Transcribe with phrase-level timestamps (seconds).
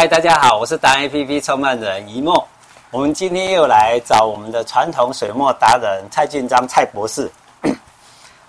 [0.00, 2.34] 嗨，大家好，我是达人 APP 创办人一梦。
[2.90, 7.30] 我们今天又来找我们的传统水墨达人蔡俊章蔡博士。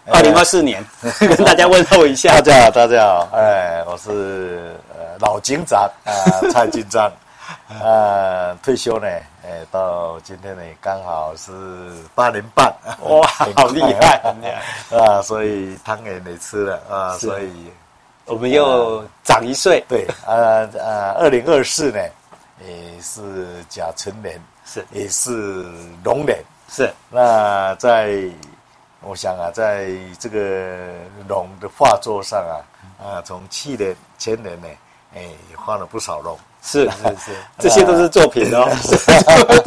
[0.05, 0.81] 二零二四年，
[1.19, 2.35] 跟大家问候一下。
[2.35, 7.11] 大家好，大家好，哎，我是呃老警长啊、呃，蔡俊章。
[7.83, 9.07] 呃，退休呢，
[9.43, 11.51] 哎，到今天呢，刚好是
[12.15, 13.27] 八年半，哇，
[13.57, 14.21] 好厉害，
[14.97, 17.51] 啊，所以汤圆也吃了啊，所以
[18.31, 21.99] 我们又长一岁，对，呃呃，二零二四呢，
[22.65, 23.21] 也是
[23.67, 25.65] 甲辰年，是，也是
[26.01, 28.17] 龙年，是，那在，
[29.01, 30.77] 我想啊，在这个
[31.27, 32.55] 龙的画作上啊，
[33.05, 34.67] 啊，从去年前年呢，
[35.13, 36.39] 哎，画了不少龙。
[36.63, 38.69] 是是是， 这些都是作品哦。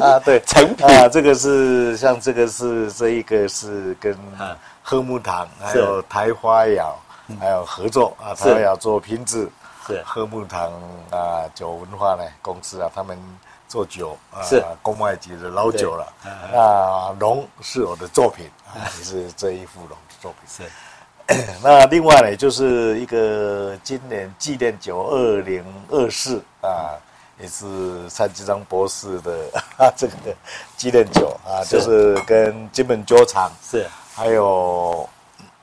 [0.00, 0.86] 啊， 对，成品。
[0.86, 4.16] 啊，这个是像这个是这一个是跟
[4.80, 6.96] 贺木堂还有台花窑
[7.40, 9.50] 还有合作啊，他们要做品质，
[9.86, 10.72] 是贺木堂
[11.10, 13.18] 啊酒文化呢公司啊，他们
[13.68, 16.12] 做酒啊，是公卖级的老酒了。
[16.52, 20.66] 那，龙是我的作品啊， 也是这一幅龙的作品。
[20.66, 20.70] 是。
[21.62, 26.92] 那另外呢，就是一个今年纪念酒二零二四啊，
[27.40, 29.32] 也是蔡继章博士的
[29.78, 30.12] 啊这个
[30.76, 35.08] 纪念酒啊，就是跟金门酒厂是，还有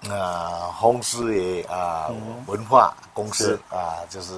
[0.09, 2.09] 啊洪师爷啊
[2.47, 4.33] 文化公司啊，就是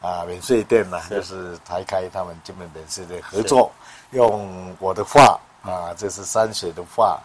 [0.00, 3.70] 啊免税店呐，就是台开他们金门免税店合作，
[4.10, 7.20] 用我的画啊，这是山水的画。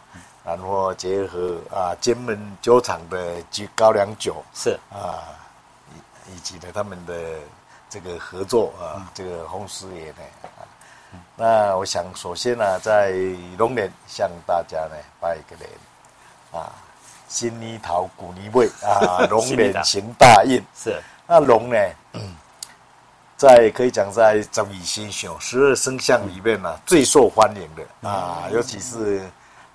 [0.46, 4.80] 然后结合啊，金门酒厂的菊高粱酒是。
[4.90, 5.36] 啊，
[6.28, 7.14] 以以及呢他们的
[7.90, 10.18] 这个合作啊，嗯、这个红师爷呢
[11.36, 13.12] 那我想首先呢、啊，在
[13.58, 15.70] 龙年向大家呢拜个年
[16.52, 16.72] 啊，
[17.30, 21.02] 新年头古年尾啊， 龙年行大运是。
[21.26, 21.78] 那龙呢，
[22.12, 22.36] 嗯、
[23.38, 28.10] 在可以讲在十二生肖十二生肖里面呢、最受欢迎的。
[28.10, 29.22] 啊，嗯、尤其是。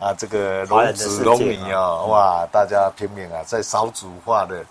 [0.00, 4.62] 啊，这个龙子龙女啊，哇，大家拼命啊，在少子化的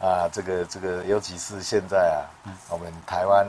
[0.00, 3.46] 啊，这个这个，尤其是现在啊，我们台湾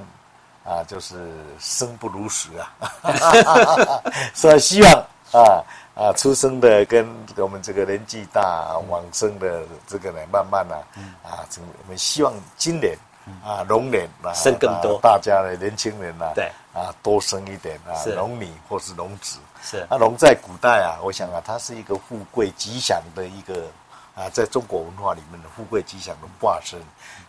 [0.66, 1.16] 啊，就是
[1.58, 4.04] 生不如死啊，
[4.36, 4.92] 所以希望
[5.32, 5.64] 啊
[6.02, 7.08] 啊，出生的跟
[7.38, 10.82] 我们这个年纪大往生的这个呢，慢慢啊
[11.24, 11.46] 啊，
[11.84, 12.98] 我们希望今年
[13.46, 19.38] 啊龙年啊生更多，大家的年轻人啊，对啊多生一点啊，龙女或是龙子。
[19.64, 23.68] 是，那龙在古代啊，我想啊，它是一个富贵吉祥的一个
[24.16, 26.80] 啊，在中国文化里面的富贵吉祥的化身。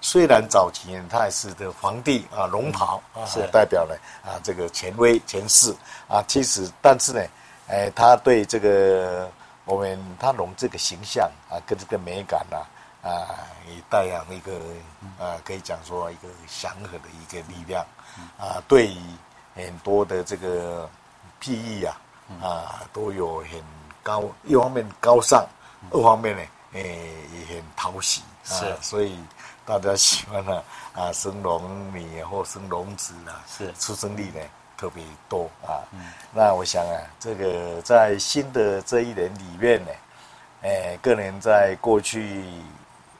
[0.01, 3.95] 虽然早期呢，它也是的皇帝啊，龙袍啊，是代表了
[4.25, 5.77] 啊这个权威权势
[6.09, 6.25] 啊。
[6.27, 7.23] 其实，但是呢，
[7.69, 9.31] 哎，他对这个
[9.65, 12.57] 我们他龙这个形象啊，跟这个美感呐
[13.03, 13.35] 啊，啊，
[13.69, 14.53] 也带有一个
[15.19, 17.85] 啊，可以讲说一个祥和的一个力量
[18.39, 18.99] 啊，对于
[19.55, 20.89] 很多的这个
[21.41, 21.99] 譬喻啊。
[22.41, 23.63] 啊，都有很
[24.03, 25.45] 高，一方面高尚，
[25.91, 29.19] 二方面呢，诶也很讨喜，是，所以
[29.67, 30.63] 大家喜欢呢，
[30.95, 34.41] 啊，生龙女或生龙子啊，是，出生率呢
[34.77, 35.81] 特别多啊。
[36.33, 39.91] 那我想啊，这个在新的这一年里面呢，
[40.63, 42.45] 诶，个人在过去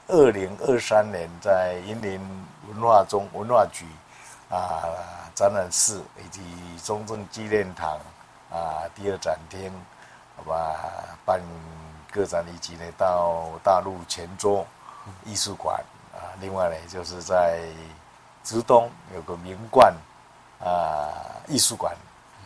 [0.07, 2.19] 二零二三年在云林
[2.69, 3.85] 文化中文化局
[4.49, 4.83] 啊
[5.33, 6.41] 展览室以及
[6.83, 7.99] 中正纪念堂。
[8.53, 9.73] 啊，第二展厅，
[10.37, 10.75] 好吧，
[11.25, 11.41] 办
[12.11, 14.63] 个展以及呢，到大陆泉州
[15.25, 15.83] 艺术馆
[16.13, 17.61] 啊，另外呢，就是在
[18.43, 19.91] 直东有个名冠
[20.63, 21.09] 啊
[21.47, 21.95] 艺术馆，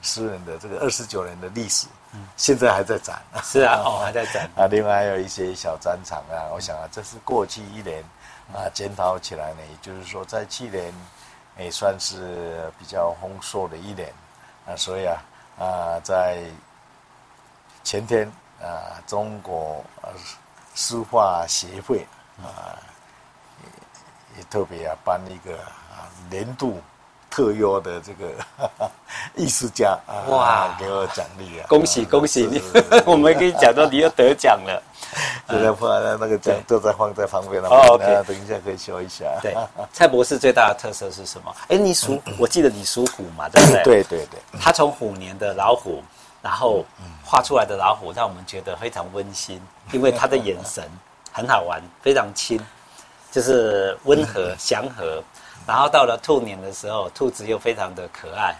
[0.01, 8.03] 诗人的这个二十九年的历史，嗯，现在还在展，是啊，哦，还在展 啊，另外还有一些小专场啊，我想啊，这是过去一年
[8.53, 10.93] 啊检讨起来呢，也就是说，在去年
[11.57, 14.11] 也算是比较丰硕的一年
[14.67, 15.17] 啊，所以啊。
[15.59, 16.43] 啊，在
[17.83, 19.83] 前天啊，中国
[20.75, 22.05] 书画协会
[22.37, 22.77] 啊，
[23.63, 26.79] 也，也特别啊颁一个啊年度
[27.29, 28.91] 特优的这个哈 哈
[29.35, 31.65] 艺术家啊，哇，给我奖励啊！
[31.67, 32.61] 恭喜恭喜你！
[33.05, 34.81] 我们跟你讲到你又得奖了。
[35.49, 37.69] 就在放那个奖都在放在旁边了。
[37.69, 39.25] 哦，OK，等一下可以说一下。
[39.41, 39.55] 对，
[39.93, 41.55] 蔡博士最大的特色是什么？
[41.69, 43.83] 哎，你属，我记得你属虎嘛，对不对？
[43.83, 44.59] 对对对。
[44.59, 46.03] 他从虎年的老虎，
[46.41, 46.83] 然后
[47.23, 49.61] 画出来的老虎，让我们觉得非常温馨，
[49.91, 50.83] 因为他的眼神
[51.31, 52.59] 很好玩，非常亲，
[53.31, 55.23] 就是温和祥和。
[55.67, 58.55] 然后到了兔年的时候，兔子又非常的可爱。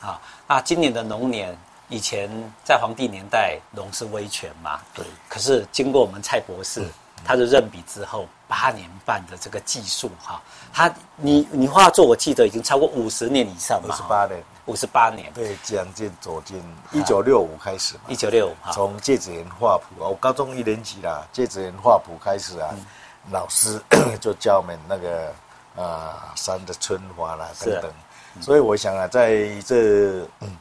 [0.00, 1.56] 啊，那今年的龙年。
[1.92, 2.30] 以前
[2.62, 4.78] 在皇帝年代，龙是威权嘛？
[4.94, 5.04] 对。
[5.28, 6.86] 可是经过我们蔡博士
[7.24, 10.40] 他的任笔之后八年半的这个技术哈，
[10.72, 22.86] 他你你画作我记得已经超过五十年以上嘛，五十八年，五十八年，对，将近走进一九六五开始，一九六五，从芥子园画谱，我高中一年级啦，芥子园画谱开始啊，嗯、
[23.32, 23.82] 老师
[24.22, 25.34] 就教我们那个
[25.76, 27.92] 啊山的春华啦等等，
[28.36, 30.56] 嗯、所以我想啊，在这嗯。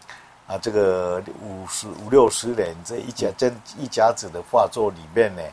[0.49, 5.43] 啊，这个五十五六十年这一甲这一甲子的画作里面呢，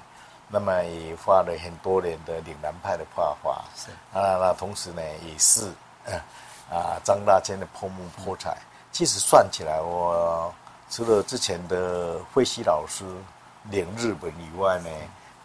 [0.48, 3.62] 那么也画了很多年的岭南派的画法。
[3.76, 5.70] 是啊，那同时呢，也是
[6.72, 8.56] 啊张大千的泼墨泼彩。
[8.90, 10.50] 其实算起来，我
[10.88, 13.04] 除了之前的惠西老师
[13.64, 14.88] 领日本以外呢，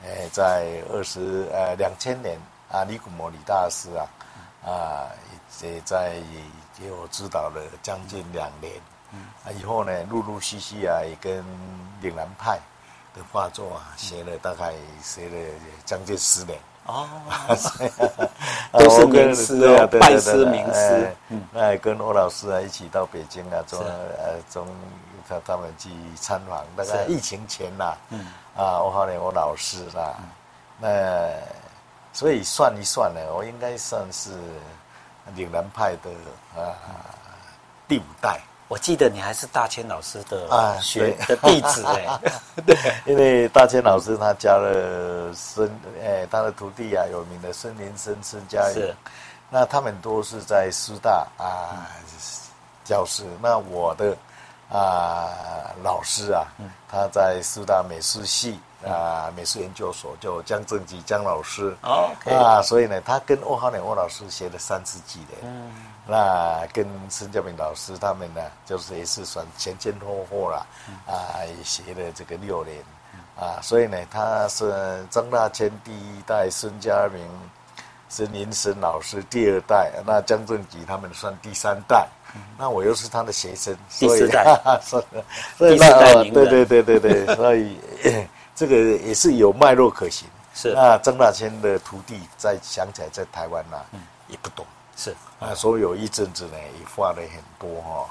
[0.01, 2.39] 哎，在二十呃两千年
[2.71, 4.07] 啊，李古摩李大师啊
[4.65, 5.09] 啊
[5.61, 6.13] 也在
[6.79, 8.73] 给我指导了将近两年。
[9.13, 11.43] 嗯，啊，以后呢，陆陆续续啊，也跟
[12.01, 12.57] 岭南派
[13.13, 14.73] 的画作啊，学了大概
[15.03, 15.35] 学了
[15.85, 16.57] 将近十年。
[16.85, 17.07] 哦，
[18.73, 21.13] 都是名师啊，拜师名师。
[21.29, 24.65] 嗯，那跟欧老师啊一起到北京啊，中呃中
[25.27, 28.25] 他他们去参访，大概疫情前呐，嗯，
[28.55, 30.15] 啊，欧浩年欧老师啦，
[30.79, 30.89] 那
[32.13, 34.31] 所以算一算呢，我应该算是
[35.35, 36.09] 岭南派的
[36.61, 36.75] 啊
[37.87, 38.39] 第五代。
[38.67, 42.07] 我记得你还是大千老师的啊学的弟子哎，
[42.65, 42.75] 对，
[43.05, 45.69] 因为大千老师他教了孙，
[46.01, 48.95] 哎，他的徒弟啊，有名的孙林生、孙家勇，是，
[49.49, 51.83] 那他们都是在师大啊
[52.85, 53.25] 教师。
[53.41, 54.15] 那我的
[54.69, 55.27] 啊
[55.83, 56.47] 老师啊，
[56.89, 58.57] 他在师大美术系
[58.89, 61.75] 啊美术研究所，就江正吉江老师。
[61.81, 65.37] 啊，所以呢，他跟欧浩年欧老师学了三世纪的。
[65.43, 65.71] 嗯。
[66.07, 70.65] 那跟孙家明老师他们呢，就是也是算前前后后了，
[71.05, 71.13] 啊，
[71.45, 72.75] 也学了这个六年，
[73.39, 77.23] 啊，所以呢，他是张大千第一代，孙家明、
[78.09, 82.07] 孙林生老师第二代，那江正吉他们算第三代，
[82.57, 84.19] 那我又是他的学生，所以，
[85.55, 87.79] 所以那对对对对对，所以
[88.61, 90.29] 这个也是有脉络可循。
[90.53, 93.77] 是，那张大千的徒弟在想起来在台湾呢，
[94.27, 94.63] 也不懂。
[94.95, 98.09] 是啊，所以有一阵子呢，也画了很多哈，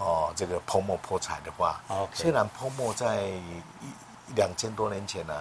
[0.00, 1.80] 哦，这个泼墨泼彩的画。
[2.12, 5.34] 虽然泼墨在一两千多年前呢，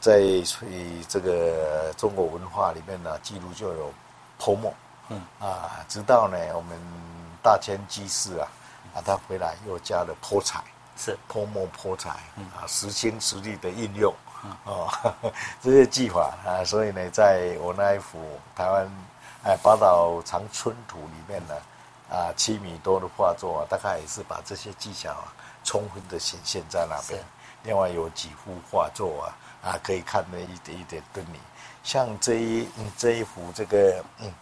[0.00, 0.22] 在
[1.06, 3.92] 这个中国文化里面呢，记录就有
[4.40, 4.74] 泼墨。
[5.10, 6.76] 嗯啊，直到呢，我们
[7.44, 8.48] 大千居士啊，
[8.96, 10.64] 啊，他回来又加了泼彩，
[10.98, 14.12] 是泼墨泼彩，啊，实心实力的应用，
[14.64, 14.92] 哦，
[15.62, 18.18] 这些技法啊，所以呢，在我那一幅
[18.54, 18.90] 台湾。
[19.44, 21.54] 哎，八岛长春图里面呢，
[22.10, 27.22] 啊，七米多的画作啊，大概也是把这些技巧啊，充分的显现在那边。
[27.62, 31.38] 另外有几幅画作啊，啊，可以看到一点一点端倪。
[31.84, 34.34] 像这一、嗯、这一幅这个嗯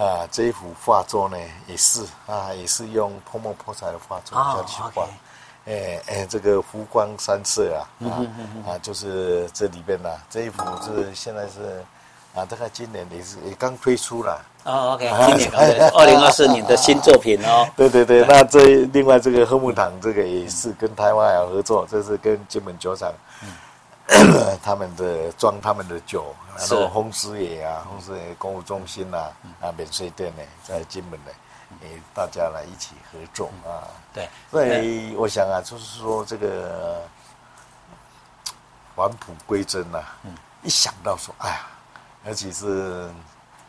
[0.00, 1.36] 啊这一幅画作呢，
[1.66, 5.08] 也是啊，也是用泼墨泼彩的画作下去画。
[5.66, 7.80] 哎哎、这个湖光山色啊，
[8.66, 11.84] 啊、就是这里边呢、啊，这一幅是现在是。
[12.34, 14.94] 啊，大概今年也是也刚推出了哦。
[14.94, 15.48] OK，今年
[15.92, 17.64] 二零二四年的新作品哦。
[17.76, 23.14] 对对对，那这另外这个贺木堂这个也是跟台湾有合作，这是跟金门酒厂，
[24.64, 29.30] 他们的装他们的酒，然后红师爷啊，红师爷公务中心呐，
[29.60, 31.30] 啊免税店呢，在金门呢，
[31.82, 33.88] 也大家来一起合作啊。
[34.12, 37.02] 对，所以我想啊，就是说这个
[38.94, 40.02] 返璞归真呐，
[40.62, 41.66] 一想到说，哎呀。
[42.26, 43.12] 而且是，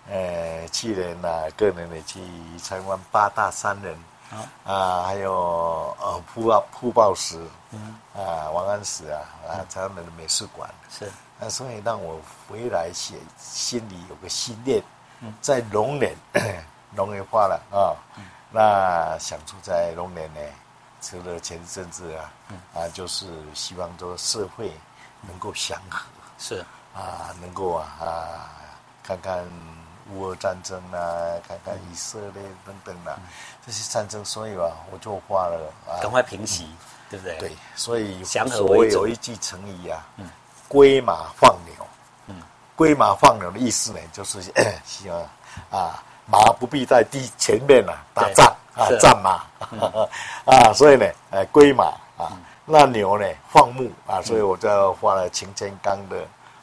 [0.10, 2.22] 呃，去年呐、啊，个人的去
[2.58, 3.94] 参观八大山人，
[4.32, 7.38] 啊，啊还有呃，傅啊傅抱石，
[7.72, 10.74] 嗯，啊，王安石啊，啊，他们的美术馆。
[10.90, 14.82] 是，啊，所以让我回来写，心里有个心念，
[15.20, 16.16] 嗯，在龙年，
[16.96, 20.40] 龙年画了啊，嗯、那想住在龙年呢，
[21.02, 24.72] 除了前一阵子啊，嗯、啊，就是希望这个社会
[25.22, 26.06] 能够祥和，
[26.38, 26.66] 是。
[26.96, 28.48] 啊，能够啊啊，
[29.04, 29.46] 看看
[30.14, 31.02] 乌俄战争啊，
[31.46, 33.24] 看看以色列等等啊，嗯、
[33.66, 36.78] 这些战争，所以啊，我就画了啊，赶快平息，嗯、
[37.10, 37.38] 对不对？
[37.38, 40.30] 对，所以祥和我有一句成语啊，嗯，
[40.70, 41.86] 归马放牛，
[42.28, 42.42] 嗯，
[42.78, 44.42] 归马放牛的意思呢，就是
[44.88, 45.20] 希望
[45.70, 50.10] 啊，马不必在第前面啊打仗对啊，战马，嗯、
[50.46, 51.86] 啊，所以呢，呃，龟马
[52.18, 56.18] 啊，嗯、那牛呢放牧啊，所以我就画了擎天岗的。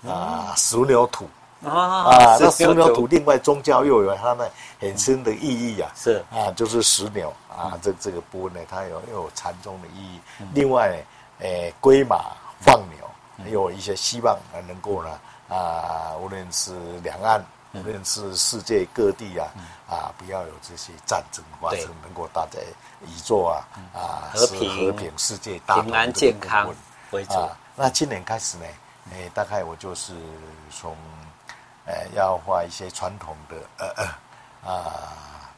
[0.04, 1.28] 啊，石牛图
[1.64, 4.50] 啊，那石牛图另外宗教又有它的
[4.80, 6.20] 很深的意义啊，是。
[6.28, 10.20] 啊，就是石牛啊，这这个部分呢，它有又有禅宗的意义。
[10.52, 11.00] 另外，
[11.38, 15.10] 诶，龟马放牛有一些希望能够呢
[15.48, 17.40] 啊，无论是两岸，
[17.72, 19.48] 无论是世界各地啊
[19.88, 22.58] 啊，不要有这些战争发生，能够大家
[23.06, 23.64] 以做啊
[23.94, 26.72] 啊和平和平世界大平安健康
[27.10, 27.34] 为主。
[27.74, 28.64] 那今年开始呢，
[29.12, 30.14] 诶，大概我就是
[30.70, 30.96] 从。
[31.84, 35.50] 呃，要画一些传统的呃呃啊，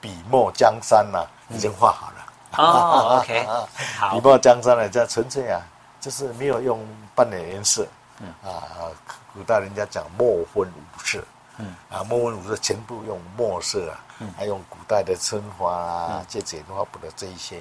[0.00, 2.32] 笔墨江山呐、啊，已经画好了。
[2.56, 3.44] 哦，OK，
[4.14, 5.60] 笔墨江山呢，这纯粹啊，
[6.00, 6.86] 就是没有用
[7.16, 7.84] 半点颜色。
[8.20, 8.62] 嗯啊，
[9.34, 11.18] 古代人家讲墨分五色。
[11.62, 17.60] 嗯啊，墨分五色全部用墨色啊，嗯、还用古代的春花啊、这剪花布的这一些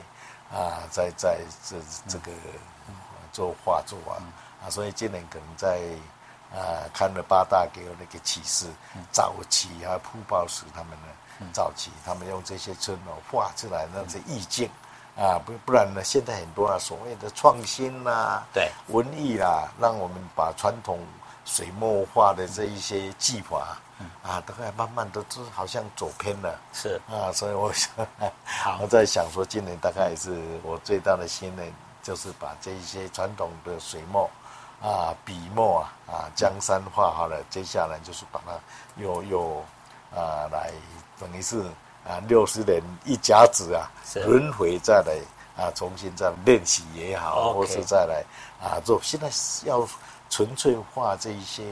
[0.51, 1.77] 啊，在在这
[2.07, 2.31] 这个
[3.31, 4.19] 做画作啊
[4.65, 5.79] 啊，所以今年可能在。
[6.53, 8.67] 啊，看了八大给我那个启示，
[9.09, 14.69] 早期啊，朴宝石他们呢，早期他们用这些春哦画出来那些意境，
[15.15, 20.99] 啊，不不然呢，现在很多啊所谓的创新啦，对，文艺啦，让我们把传统
[21.45, 23.79] 水墨画的这一些技法，
[24.23, 26.99] 啊，大概慢慢都是好像走偏了，是。
[27.09, 27.89] 啊，所以我想，
[28.81, 34.29] 我在想说，今年大概也是我最大的心愿，就是把这一些传统的水墨。
[34.83, 38.53] 啊，笔墨啊，啊，江山画好了，接下来就是把它
[38.95, 39.63] 又又
[40.11, 40.71] 啊来，
[41.19, 41.61] 等于是
[42.03, 43.85] 啊六十年一甲子啊，
[44.25, 48.25] 轮回再来啊，重新再练习也好，或是再来
[48.59, 48.99] 啊做。
[49.03, 49.29] 现在
[49.69, 49.87] 要
[50.31, 51.63] 纯粹画这一些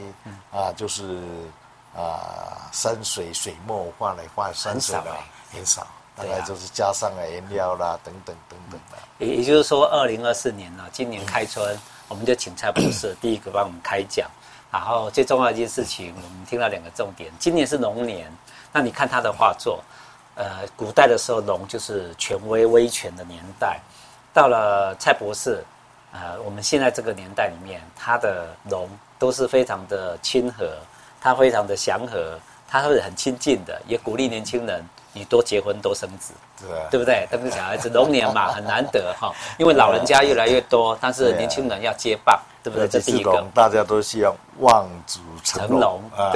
[0.52, 1.20] 啊，就是
[1.96, 5.16] 啊山水水墨画来画山水的
[5.52, 8.98] 很少，大概就是加上了颜料啦等等等等的。
[9.18, 11.78] 也也就是说，二零二四年呢，今年开春。
[12.08, 14.28] 我们就请蔡博士第一个帮我们开讲，
[14.72, 17.30] 然后最重要的一件事情，我们听到两个重点。
[17.38, 18.28] 今年是龙年，
[18.72, 19.80] 那你看他的画作，
[20.34, 23.78] 呃，古代的时候龙就是权威威权的年代，
[24.34, 25.64] 到了蔡博士，
[26.10, 30.76] 呃，我们现在这个年代里面，他的龙都是非常的亲和，
[31.20, 34.84] 他非常的祥和，他会很亲近的，也鼓励年轻人。
[35.12, 37.26] 你多结婚多生子，对对不对？
[37.28, 42.86] 但是小孩子龙年嘛， 很难得哈，因为老人家越来越多，但是年轻人要接棒，对不对？
[42.86, 46.30] 这是一个，大家都希望望子成龙啊。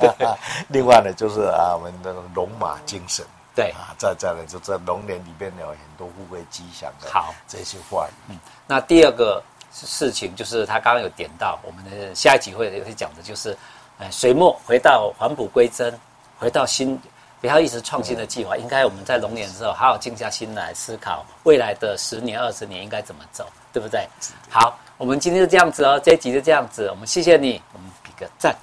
[0.00, 0.08] 对，
[0.68, 3.22] 另外呢，就是啊，我们的龙马精神，
[3.54, 8.30] 对啊，再再呢就在龙年里边有很多富贵吉祥的好这些话语。
[8.30, 13.54] 嗯，那第二个事情就是他刚刚有点到，我们的下一集会会讲的就是，
[13.98, 15.98] 呃，水墨回到返璞归真，
[16.38, 17.00] 回到新。
[17.38, 24.08] 不要一直创新的计划，应该我们在龙年的时候好好静下心来思考未来的十年、二十年应该怎么走，对不对？
[24.50, 28.56] 好，我们今天就这样子哦，这一集就这样子，我们谢谢你，我们比个赞，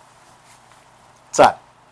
[1.32, 1.56] 赞。